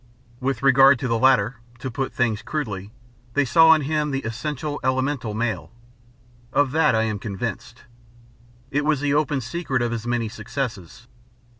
With 0.39 0.63
regard 0.63 0.97
to 0.97 1.07
the 1.07 1.19
latter 1.19 1.57
to 1.77 1.91
put 1.91 2.11
things 2.11 2.41
crudely 2.41 2.91
they 3.35 3.45
saw 3.45 3.71
in 3.75 3.81
him 3.81 4.09
the 4.09 4.21
essential, 4.23 4.79
elemental 4.83 5.35
male. 5.35 5.71
Of 6.51 6.71
that 6.71 6.95
I 6.95 7.03
am 7.03 7.19
convinced. 7.19 7.83
It 8.71 8.83
was 8.83 9.01
the 9.01 9.13
open 9.13 9.41
secret 9.41 9.83
of 9.83 9.91
his 9.91 10.07
many 10.07 10.27
successes. 10.27 11.05